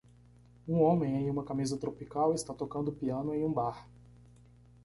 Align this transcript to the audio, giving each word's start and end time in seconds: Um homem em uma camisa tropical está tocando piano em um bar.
Um 0.67 0.81
homem 0.81 1.13
em 1.15 1.29
uma 1.29 1.43
camisa 1.43 1.77
tropical 1.77 2.33
está 2.33 2.55
tocando 2.55 2.91
piano 2.91 3.35
em 3.35 3.45
um 3.45 3.53
bar. 3.53 3.87